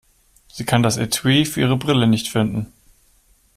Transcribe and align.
Sie 0.51 0.65
kann 0.65 0.81
das 0.81 0.97
Etui 0.97 1.45
für 1.45 1.59
ihre 1.59 1.77
Brille 1.77 2.07
nicht 2.07 2.27
finden. 2.27 2.73